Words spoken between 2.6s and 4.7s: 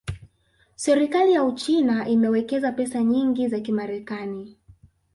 pesa nyingi za Kimarekani